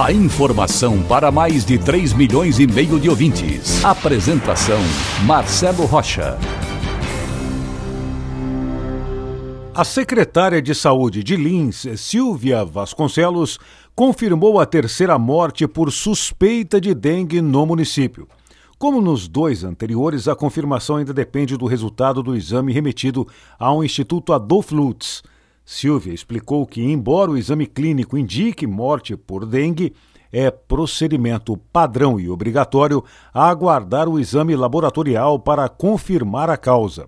A 0.00 0.10
informação 0.10 1.02
para 1.02 1.30
mais 1.30 1.66
de 1.66 1.78
3 1.78 2.14
milhões 2.14 2.58
e 2.58 2.66
meio 2.66 2.98
de 2.98 3.10
ouvintes. 3.10 3.84
Apresentação 3.84 4.80
Marcelo 5.26 5.84
Rocha. 5.84 6.38
A 9.74 9.84
secretária 9.84 10.62
de 10.62 10.74
Saúde 10.74 11.22
de 11.22 11.36
Lins, 11.36 11.86
Silvia 11.98 12.64
Vasconcelos, 12.64 13.58
confirmou 13.94 14.58
a 14.58 14.66
terceira 14.66 15.18
morte 15.18 15.68
por 15.68 15.92
suspeita 15.92 16.80
de 16.80 16.94
dengue 16.94 17.42
no 17.42 17.66
município. 17.66 18.26
Como 18.78 19.00
nos 19.00 19.28
dois 19.28 19.62
anteriores, 19.62 20.26
a 20.26 20.34
confirmação 20.34 20.96
ainda 20.96 21.12
depende 21.12 21.56
do 21.56 21.66
resultado 21.66 22.22
do 22.22 22.34
exame 22.34 22.72
remetido 22.72 23.28
ao 23.58 23.84
Instituto 23.84 24.32
Adolf 24.32 24.72
Lutz. 24.72 25.22
Silvia 25.64 26.12
explicou 26.12 26.66
que, 26.66 26.82
embora 26.82 27.30
o 27.30 27.36
exame 27.36 27.66
clínico 27.66 28.18
indique 28.18 28.66
morte 28.66 29.16
por 29.16 29.46
dengue, 29.46 29.94
é 30.32 30.50
procedimento 30.50 31.56
padrão 31.56 32.18
e 32.18 32.28
obrigatório 32.28 33.04
aguardar 33.32 34.08
o 34.08 34.18
exame 34.18 34.56
laboratorial 34.56 35.38
para 35.38 35.68
confirmar 35.68 36.48
a 36.48 36.56
causa. 36.56 37.06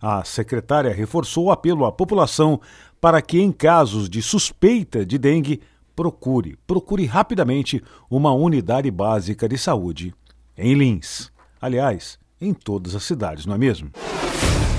A 0.00 0.24
secretária 0.24 0.94
reforçou 0.94 1.46
o 1.46 1.50
apelo 1.50 1.84
à 1.84 1.92
população 1.92 2.60
para 3.00 3.20
que, 3.20 3.40
em 3.40 3.50
casos 3.50 4.08
de 4.08 4.22
suspeita 4.22 5.04
de 5.04 5.18
dengue, 5.18 5.60
procure, 5.94 6.56
procure 6.66 7.04
rapidamente 7.04 7.82
uma 8.08 8.32
unidade 8.32 8.90
básica 8.90 9.48
de 9.48 9.58
saúde 9.58 10.14
em 10.56 10.74
Lins. 10.74 11.30
Aliás, 11.60 12.18
em 12.40 12.54
todas 12.54 12.94
as 12.94 13.02
cidades, 13.02 13.44
não 13.44 13.54
é 13.54 13.58
mesmo? 13.58 13.90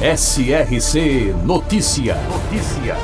SRC 0.03 1.31
Notícia. 1.45 2.15
Notícia. 2.23 2.95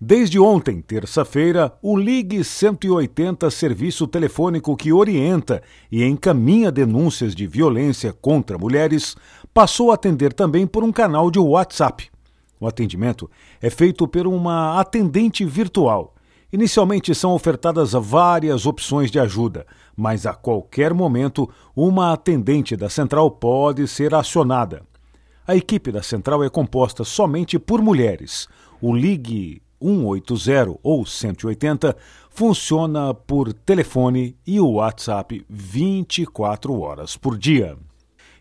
Desde 0.00 0.38
ontem, 0.38 0.80
terça-feira, 0.80 1.76
o 1.82 1.94
Ligue 1.94 2.42
180, 2.42 3.50
serviço 3.50 4.06
telefônico 4.06 4.74
que 4.78 4.94
orienta 4.94 5.62
e 5.92 6.02
encaminha 6.02 6.72
denúncias 6.72 7.34
de 7.34 7.46
violência 7.46 8.14
contra 8.14 8.56
mulheres, 8.56 9.14
passou 9.52 9.90
a 9.90 9.94
atender 9.94 10.32
também 10.32 10.66
por 10.66 10.82
um 10.82 10.90
canal 10.90 11.30
de 11.30 11.38
WhatsApp. 11.38 12.10
O 12.58 12.66
atendimento 12.66 13.30
é 13.60 13.68
feito 13.68 14.08
por 14.08 14.26
uma 14.26 14.80
atendente 14.80 15.44
virtual 15.44 16.13
Inicialmente 16.54 17.12
são 17.16 17.32
ofertadas 17.32 17.94
várias 17.94 18.64
opções 18.64 19.10
de 19.10 19.18
ajuda, 19.18 19.66
mas 19.96 20.24
a 20.24 20.32
qualquer 20.32 20.94
momento 20.94 21.50
uma 21.74 22.12
atendente 22.12 22.76
da 22.76 22.88
central 22.88 23.28
pode 23.28 23.88
ser 23.88 24.14
acionada. 24.14 24.84
A 25.48 25.56
equipe 25.56 25.90
da 25.90 26.00
central 26.00 26.44
é 26.44 26.48
composta 26.48 27.02
somente 27.02 27.58
por 27.58 27.82
mulheres. 27.82 28.46
O 28.80 28.94
Ligue 28.94 29.60
180 29.82 30.78
ou 30.80 31.04
180 31.04 31.96
funciona 32.30 33.12
por 33.12 33.52
telefone 33.52 34.36
e 34.46 34.60
o 34.60 34.74
WhatsApp 34.74 35.44
24 35.50 36.78
horas 36.78 37.16
por 37.16 37.36
dia. 37.36 37.76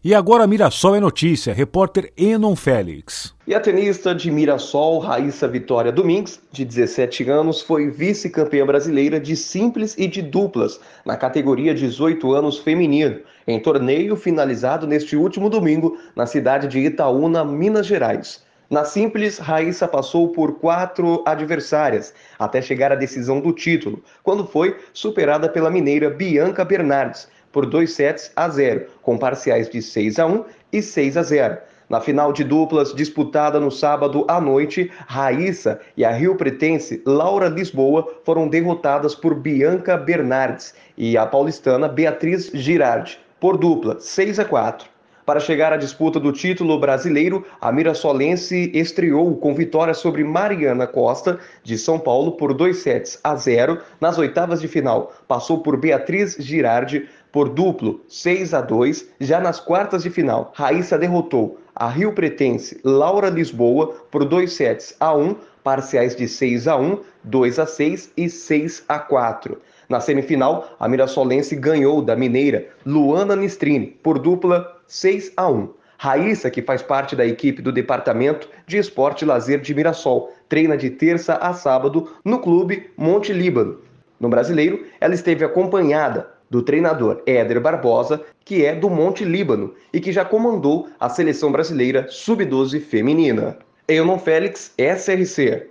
E 0.06 0.14
agora 0.14 0.46
Mirassol 0.46 0.98
é 0.98 1.00
notícia, 1.00 1.54
repórter 1.54 2.12
Enon 2.18 2.58
Félix. 2.58 3.34
E 3.48 3.56
a 3.56 3.60
tenista 3.62 4.14
de 4.14 4.30
Mirassol, 4.30 5.00
Raíssa 5.00 5.48
Vitória 5.48 5.94
Domingues, 5.94 6.42
de 6.52 6.66
17 6.66 7.30
anos, 7.30 7.62
foi 7.62 7.90
vice-campeã 7.90 8.66
brasileira 8.66 9.18
de 9.18 9.38
simples 9.38 9.96
e 9.98 10.06
de 10.06 10.22
duplas 10.22 10.78
na 11.06 11.16
categoria 11.16 11.74
18 11.74 12.34
anos 12.34 12.60
feminino, 12.60 13.22
em 13.48 13.58
torneio 13.62 14.18
finalizado 14.18 14.86
neste 14.86 15.16
último 15.16 15.50
domingo 15.50 15.98
na 16.18 16.26
cidade 16.26 16.68
de 16.68 16.80
Itaúna, 16.80 17.46
Minas 17.46 17.88
Gerais. 17.88 18.44
Na 18.70 18.84
simples, 18.84 19.38
Raíssa 19.38 19.88
passou 19.88 20.34
por 20.34 20.56
quatro 20.56 21.24
adversárias 21.26 22.14
até 22.38 22.62
chegar 22.62 22.92
à 22.92 22.96
decisão 22.96 23.40
do 23.40 23.54
título, 23.54 24.04
quando 24.22 24.46
foi 24.46 24.76
superada 24.92 25.48
pela 25.48 25.72
mineira 25.72 26.10
Bianca 26.10 26.66
Bernardes, 26.66 27.30
por 27.54 27.66
2 27.66 27.90
sets 27.90 28.32
a 28.36 28.50
0, 28.50 28.88
com 29.02 29.18
parciais 29.18 29.70
de 29.70 29.82
6 29.82 30.20
a 30.20 30.26
1 30.26 30.44
e 30.74 30.82
6 30.82 31.16
a 31.16 31.24
0. 31.24 31.58
Na 31.90 32.02
final 32.02 32.34
de 32.34 32.44
duplas 32.44 32.94
disputada 32.94 33.60
no 33.60 33.70
sábado 33.70 34.26
à 34.28 34.42
noite, 34.42 34.92
Raíssa 35.06 35.80
e 35.96 36.04
a 36.04 36.12
Rio 36.12 36.36
Pretense 36.36 37.02
Laura 37.06 37.48
Lisboa 37.48 38.20
foram 38.26 38.48
derrotadas 38.48 39.14
por 39.14 39.36
Bianca 39.36 39.96
Bernardes 39.96 40.74
e 40.98 41.18
a 41.18 41.26
paulistana 41.26 41.88
Beatriz 41.88 42.50
Girardi, 42.54 43.20
por 43.40 43.58
dupla 43.58 44.00
6 44.00 44.40
a 44.40 44.46
4. 44.46 44.93
Para 45.26 45.40
chegar 45.40 45.72
à 45.72 45.78
disputa 45.78 46.20
do 46.20 46.34
título 46.34 46.78
brasileiro, 46.78 47.46
a 47.62 47.72
Mirassolense 47.72 48.70
estreou 48.74 49.38
com 49.38 49.56
vitória 49.56 49.94
sobre 49.94 50.22
Mariana 50.22 50.86
Costa, 50.86 51.40
de 51.64 51.78
São 51.78 51.98
Paulo, 51.98 52.34
por 52.34 52.54
2 52.54 52.76
sets 52.76 53.20
a 53.24 53.34
0 53.34 53.80
nas 54.02 54.18
oitavas 54.18 54.60
de 54.60 54.68
final. 54.68 55.14
Passou 55.26 55.60
por 55.60 55.78
Beatriz 55.78 56.36
Girardi, 56.38 57.08
por 57.32 57.48
duplo 57.48 58.02
6 58.10 58.54
a 58.54 58.60
2 58.60 59.08
já 59.22 59.40
nas 59.40 59.62
quartas 59.62 60.04
de 60.04 60.10
final. 60.10 60.52
Raíssa 60.54 60.98
derrotou 60.98 61.58
a 61.74 61.88
Rio 61.88 62.12
Pretense 62.12 62.82
Laura 62.84 63.30
Lisboa 63.30 63.96
por 64.12 64.26
2 64.26 64.52
sets 64.52 64.94
a 65.00 65.16
1, 65.16 65.38
parciais 65.64 66.18
de 66.18 66.28
6 66.28 66.68
a 66.68 66.76
1, 66.76 67.00
2 67.24 67.60
a 67.60 67.66
6 67.66 68.12
e 68.18 68.30
6 68.30 68.84
a 68.90 69.00
4. 69.00 69.58
Na 69.90 70.00
semifinal, 70.00 70.76
a 70.80 70.88
Mirassolense 70.88 71.56
ganhou 71.56 72.02
da 72.02 72.16
mineira 72.16 72.68
Luana 72.86 73.36
Nistrini 73.36 73.88
por 73.88 74.20
dupla 74.20 74.78
6 74.88 75.34
a 75.38 75.50
1. 75.50 75.70
Raíssa, 75.98 76.50
que 76.50 76.62
faz 76.62 76.82
parte 76.82 77.16
da 77.16 77.26
equipe 77.26 77.62
do 77.62 77.72
Departamento 77.72 78.50
de 78.68 78.78
Esporte 78.78 79.22
e 79.22 79.26
Lazer 79.26 79.62
de 79.62 79.74
Mirassol, 79.74 80.34
treina 80.50 80.76
de 80.76 80.90
terça 80.90 81.36
a 81.36 81.54
sábado 81.54 82.12
no 82.26 82.40
clube 82.40 82.92
Monte 82.98 83.32
Líbano. 83.32 83.80
No 84.20 84.28
brasileiro, 84.30 84.86
ela 85.00 85.14
esteve 85.14 85.46
acompanhada 85.46 86.30
do 86.50 86.62
treinador 86.62 87.22
Éder 87.26 87.60
Barbosa, 87.60 88.22
que 88.46 88.66
é 88.66 88.76
do 88.76 88.90
Monte 88.90 89.26
Líbano 89.26 89.74
e 89.92 90.00
que 90.00 90.12
já 90.12 90.24
comandou 90.24 90.90
a 91.00 91.10
seleção 91.10 91.52
brasileira 91.52 92.08
sub-12 92.10 92.80
feminina. 92.82 93.58
Eunon 93.88 94.20
Félix, 94.20 94.74
SRC. 94.78 95.68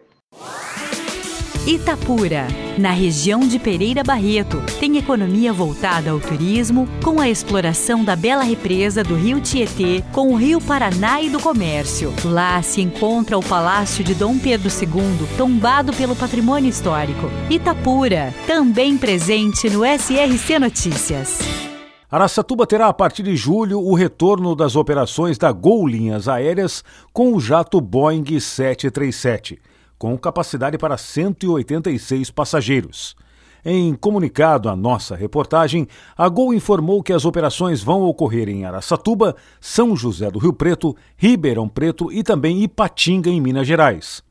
Itapura, 1.65 2.49
na 2.77 2.91
região 2.91 3.39
de 3.39 3.56
Pereira 3.56 4.03
Barreto, 4.03 4.61
tem 4.81 4.99
economia 4.99 5.53
voltada 5.53 6.11
ao 6.11 6.19
turismo, 6.19 6.89
com 7.05 7.21
a 7.21 7.28
exploração 7.28 8.03
da 8.03 8.17
bela 8.17 8.43
represa 8.43 9.05
do 9.05 9.15
Rio 9.15 9.41
Tietê 9.41 10.03
com 10.11 10.33
o 10.33 10.34
Rio 10.34 10.61
Paraná 10.61 11.22
e 11.22 11.31
do 11.31 11.39
comércio. 11.39 12.12
Lá 12.25 12.61
se 12.62 12.81
encontra 12.81 13.39
o 13.39 13.45
Palácio 13.45 14.03
de 14.03 14.12
Dom 14.12 14.41
Pedro 14.41 14.69
II, 14.69 15.28
tombado 15.37 15.93
pelo 15.93 16.17
patrimônio 16.17 16.69
histórico. 16.69 17.31
Itapura, 17.49 18.34
também 18.45 18.99
presente 18.99 19.71
no 19.71 19.84
SRC 19.87 20.59
Notícias. 20.59 21.39
Araçatuba 22.11 22.67
terá 22.67 22.89
a 22.89 22.93
partir 22.93 23.22
de 23.22 23.37
julho 23.37 23.81
o 23.81 23.95
retorno 23.95 24.56
das 24.56 24.75
operações 24.75 25.39
da 25.39 25.53
Gol 25.53 25.87
Linhas 25.87 26.27
Aéreas 26.27 26.83
com 27.12 27.33
o 27.33 27.41
jato 27.41 27.81
Boeing 27.81 28.25
737 28.41 29.61
com 30.03 30.19
capacidade 30.19 30.77
para 30.77 30.99
186 30.99 32.29
passageiros. 32.33 33.15
Em 33.65 33.95
comunicado 33.95 34.69
à 34.69 34.75
nossa 34.75 35.15
reportagem, 35.15 35.87
a 36.19 36.28
Gol 36.28 36.53
informou 36.53 37.04
que 37.04 37.13
as 37.13 37.25
operações 37.25 37.84
vão 37.84 38.03
ocorrer 38.03 38.49
em 38.49 38.65
Araçatuba, 38.65 39.37
São 39.60 39.95
José 39.95 40.28
do 40.28 40.41
Rio 40.41 40.53
Preto, 40.53 40.97
Ribeirão 41.16 41.69
Preto 41.69 42.10
e 42.10 42.25
também 42.25 42.65
Ipatinga, 42.65 43.31
em 43.31 43.41
Minas 43.41 43.65
Gerais. 43.65 44.25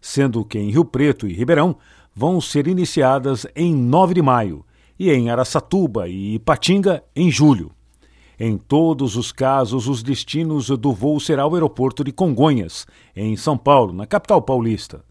Sendo 0.00 0.42
que 0.46 0.58
em 0.58 0.70
Rio 0.70 0.82
Preto 0.86 1.28
e 1.28 1.34
Ribeirão 1.34 1.76
vão 2.16 2.40
ser 2.40 2.66
iniciadas 2.66 3.46
em 3.54 3.74
9 3.74 4.14
de 4.14 4.22
maio 4.22 4.64
e 4.98 5.10
em 5.10 5.28
Araçatuba 5.28 6.08
e 6.08 6.36
Ipatinga 6.36 7.04
em 7.14 7.30
julho. 7.30 7.70
Em 8.40 8.56
todos 8.56 9.14
os 9.14 9.30
casos, 9.30 9.88
os 9.88 10.02
destinos 10.02 10.70
do 10.70 10.90
voo 10.94 11.20
será 11.20 11.46
o 11.46 11.52
aeroporto 11.52 12.02
de 12.02 12.12
Congonhas, 12.12 12.86
em 13.14 13.36
São 13.36 13.58
Paulo, 13.58 13.92
na 13.92 14.06
capital 14.06 14.40
paulista. 14.40 15.06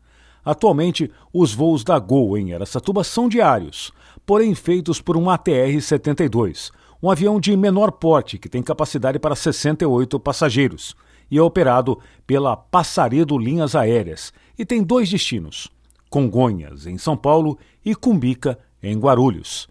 Atualmente, 0.48 1.12
os 1.34 1.54
voos 1.54 1.84
da 1.84 2.00
Gol 2.00 2.38
em 2.38 2.54
Aracatuba 2.54 3.04
são 3.04 3.28
diários, 3.28 3.92
porém 4.26 4.56
feitos 4.56 5.02
por 5.02 5.18
um 5.18 5.26
ATR-72, 5.26 6.72
um 7.04 7.12
avião 7.12 7.38
de 7.38 7.58
menor 7.58 7.92
porte 7.92 8.38
que 8.38 8.48
tem 8.48 8.64
capacidade 8.64 9.20
para 9.20 9.36
68 9.36 10.18
passageiros 10.22 10.96
e 11.30 11.38
é 11.38 11.42
operado 11.42 12.00
pela 12.26 12.56
Passaredo 12.56 13.38
Linhas 13.38 13.76
Aéreas 13.76 14.32
e 14.58 14.66
tem 14.66 14.82
dois 14.82 15.10
destinos: 15.10 15.68
Congonhas, 16.10 16.88
em 16.88 16.98
São 16.98 17.18
Paulo, 17.18 17.60
e 17.84 17.94
Cumbica, 17.94 18.58
em 18.82 18.98
Guarulhos. 18.98 19.68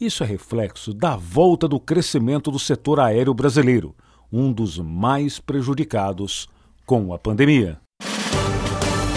Isso 0.00 0.22
é 0.22 0.26
reflexo 0.28 0.94
da 0.94 1.16
volta 1.16 1.66
do 1.66 1.80
crescimento 1.80 2.52
do 2.52 2.58
setor 2.60 3.00
aéreo 3.00 3.34
brasileiro, 3.34 3.96
um 4.32 4.52
dos 4.52 4.78
mais 4.78 5.40
prejudicados 5.40 6.48
com 6.86 7.12
a 7.12 7.18
pandemia. 7.18 7.80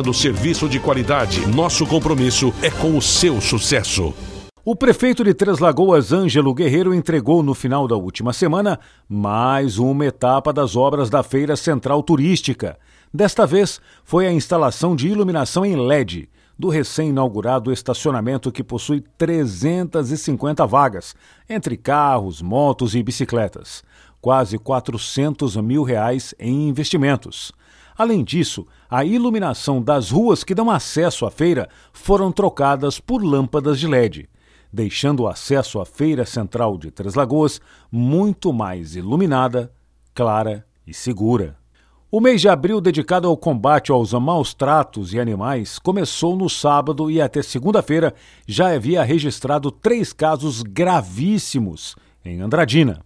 oferecendo 0.00 0.14
serviço 0.14 0.68
de 0.68 0.80
qualidade. 0.80 1.46
Nosso 1.46 1.86
compromisso 1.86 2.52
é 2.62 2.70
com 2.70 2.96
o 2.96 3.02
seu 3.02 3.40
sucesso. 3.40 4.14
O 4.64 4.76
prefeito 4.76 5.24
de 5.24 5.32
Três 5.34 5.58
Lagoas, 5.58 6.12
Ângelo 6.12 6.54
Guerreiro, 6.54 6.94
entregou 6.94 7.42
no 7.42 7.54
final 7.54 7.86
da 7.88 7.96
última 7.96 8.32
semana 8.32 8.78
mais 9.08 9.78
uma 9.78 10.06
etapa 10.06 10.52
das 10.52 10.76
obras 10.76 11.08
da 11.08 11.22
Feira 11.22 11.56
Central 11.56 12.02
Turística. 12.02 12.78
Desta 13.12 13.46
vez 13.46 13.80
foi 14.04 14.26
a 14.26 14.32
instalação 14.32 14.94
de 14.94 15.08
iluminação 15.08 15.64
em 15.64 15.76
LED 15.76 16.28
do 16.58 16.68
recém-inaugurado 16.68 17.72
estacionamento 17.72 18.52
que 18.52 18.62
possui 18.62 19.02
350 19.16 20.66
vagas, 20.66 21.14
entre 21.48 21.76
carros, 21.76 22.42
motos 22.42 22.94
e 22.94 23.02
bicicletas. 23.02 23.82
Quase 24.20 24.58
400 24.58 25.56
mil 25.56 25.82
reais 25.82 26.34
em 26.38 26.68
investimentos. 26.68 27.50
Além 28.00 28.24
disso, 28.24 28.66
a 28.88 29.04
iluminação 29.04 29.82
das 29.82 30.10
ruas 30.10 30.42
que 30.42 30.54
dão 30.54 30.70
acesso 30.70 31.26
à 31.26 31.30
feira 31.30 31.68
foram 31.92 32.32
trocadas 32.32 32.98
por 32.98 33.22
lâmpadas 33.22 33.78
de 33.78 33.86
LED, 33.86 34.26
deixando 34.72 35.24
o 35.24 35.28
acesso 35.28 35.78
à 35.78 35.84
Feira 35.84 36.24
Central 36.24 36.78
de 36.78 36.90
Três 36.90 37.14
Lagoas 37.14 37.60
muito 37.92 38.54
mais 38.54 38.96
iluminada, 38.96 39.70
clara 40.14 40.64
e 40.86 40.94
segura. 40.94 41.58
O 42.10 42.22
mês 42.22 42.40
de 42.40 42.48
abril 42.48 42.80
dedicado 42.80 43.28
ao 43.28 43.36
combate 43.36 43.92
aos 43.92 44.14
maus 44.14 44.54
tratos 44.54 45.12
e 45.12 45.20
animais 45.20 45.78
começou 45.78 46.34
no 46.34 46.48
sábado 46.48 47.10
e 47.10 47.20
até 47.20 47.42
segunda-feira 47.42 48.14
já 48.48 48.74
havia 48.74 49.02
registrado 49.02 49.70
três 49.70 50.10
casos 50.10 50.62
gravíssimos 50.62 51.96
em 52.24 52.40
Andradina. 52.40 53.02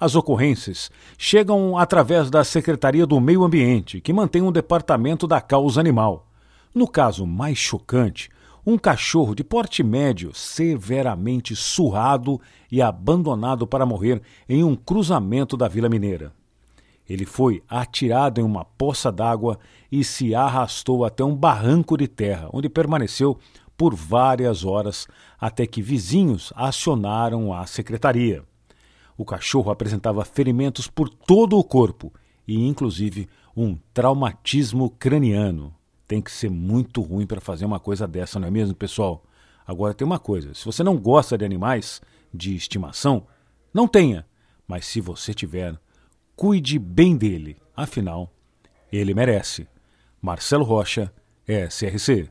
As 0.00 0.14
ocorrências 0.14 0.92
chegam 1.16 1.76
através 1.76 2.30
da 2.30 2.44
Secretaria 2.44 3.04
do 3.04 3.20
Meio 3.20 3.42
Ambiente, 3.42 4.00
que 4.00 4.12
mantém 4.12 4.42
um 4.42 4.52
departamento 4.52 5.26
da 5.26 5.40
causa 5.40 5.80
animal. 5.80 6.28
No 6.72 6.86
caso 6.86 7.26
mais 7.26 7.58
chocante, 7.58 8.30
um 8.64 8.78
cachorro 8.78 9.34
de 9.34 9.42
porte 9.42 9.82
médio 9.82 10.32
severamente 10.32 11.56
surrado 11.56 12.40
e 12.70 12.80
abandonado 12.80 13.66
para 13.66 13.84
morrer 13.84 14.22
em 14.48 14.62
um 14.62 14.76
cruzamento 14.76 15.56
da 15.56 15.66
Vila 15.66 15.88
Mineira. 15.88 16.32
Ele 17.08 17.24
foi 17.24 17.62
atirado 17.68 18.40
em 18.40 18.44
uma 18.44 18.64
poça 18.64 19.10
d'água 19.10 19.58
e 19.90 20.04
se 20.04 20.32
arrastou 20.32 21.04
até 21.04 21.24
um 21.24 21.34
barranco 21.34 21.96
de 21.96 22.06
terra, 22.06 22.48
onde 22.52 22.68
permaneceu 22.68 23.36
por 23.76 23.96
várias 23.96 24.64
horas 24.64 25.08
até 25.40 25.66
que 25.66 25.82
vizinhos 25.82 26.52
acionaram 26.54 27.52
a 27.52 27.66
secretaria. 27.66 28.44
O 29.18 29.24
cachorro 29.24 29.72
apresentava 29.72 30.24
ferimentos 30.24 30.86
por 30.86 31.08
todo 31.08 31.58
o 31.58 31.64
corpo 31.64 32.12
e, 32.46 32.64
inclusive, 32.64 33.28
um 33.56 33.76
traumatismo 33.92 34.88
craniano. 34.90 35.74
Tem 36.06 36.22
que 36.22 36.30
ser 36.30 36.48
muito 36.48 37.02
ruim 37.02 37.26
para 37.26 37.40
fazer 37.40 37.64
uma 37.64 37.80
coisa 37.80 38.06
dessa, 38.06 38.38
não 38.38 38.46
é 38.46 38.50
mesmo, 38.50 38.76
pessoal? 38.76 39.24
Agora 39.66 39.92
tem 39.92 40.06
uma 40.06 40.20
coisa: 40.20 40.54
se 40.54 40.64
você 40.64 40.84
não 40.84 40.96
gosta 40.96 41.36
de 41.36 41.44
animais 41.44 42.00
de 42.32 42.54
estimação, 42.54 43.26
não 43.74 43.88
tenha. 43.88 44.24
Mas 44.68 44.86
se 44.86 45.00
você 45.00 45.34
tiver, 45.34 45.76
cuide 46.36 46.78
bem 46.78 47.16
dele. 47.16 47.56
Afinal, 47.76 48.32
ele 48.92 49.14
merece. 49.14 49.66
Marcelo 50.22 50.64
Rocha, 50.64 51.12
SRC. 51.46 52.30